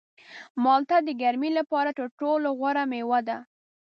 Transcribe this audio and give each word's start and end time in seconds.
مالټه 0.63 0.97
د 1.07 1.09
ګرمۍ 1.21 1.51
لپاره 1.59 1.89
تر 1.97 2.07
ټولو 2.19 2.47
غوره 2.59 2.83
مېوه 2.91 3.19
ده. 3.27 3.37